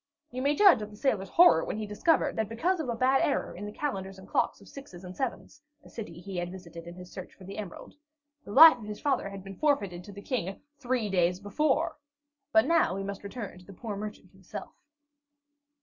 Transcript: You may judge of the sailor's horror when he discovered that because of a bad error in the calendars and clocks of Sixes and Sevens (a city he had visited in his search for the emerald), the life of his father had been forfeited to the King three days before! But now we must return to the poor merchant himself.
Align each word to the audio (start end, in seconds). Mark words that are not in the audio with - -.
You 0.31 0.41
may 0.41 0.55
judge 0.55 0.81
of 0.81 0.89
the 0.89 0.97
sailor's 0.97 1.29
horror 1.29 1.63
when 1.63 1.77
he 1.77 1.85
discovered 1.85 2.35
that 2.35 2.49
because 2.49 2.79
of 2.79 2.89
a 2.89 2.95
bad 2.95 3.21
error 3.21 3.53
in 3.55 3.67
the 3.67 3.71
calendars 3.71 4.17
and 4.17 4.27
clocks 4.27 4.59
of 4.59 4.67
Sixes 4.67 5.03
and 5.03 5.15
Sevens 5.15 5.61
(a 5.83 5.91
city 5.91 6.19
he 6.19 6.37
had 6.37 6.49
visited 6.51 6.87
in 6.87 6.95
his 6.95 7.11
search 7.11 7.35
for 7.35 7.43
the 7.43 7.59
emerald), 7.59 7.93
the 8.43 8.51
life 8.51 8.79
of 8.79 8.85
his 8.85 8.99
father 8.99 9.29
had 9.29 9.43
been 9.43 9.59
forfeited 9.59 10.03
to 10.05 10.11
the 10.11 10.23
King 10.23 10.59
three 10.79 11.07
days 11.07 11.39
before! 11.39 11.97
But 12.51 12.65
now 12.65 12.95
we 12.95 13.03
must 13.03 13.23
return 13.23 13.59
to 13.59 13.65
the 13.67 13.73
poor 13.73 13.95
merchant 13.95 14.31
himself. 14.31 14.73